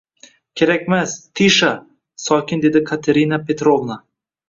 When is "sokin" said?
2.25-2.67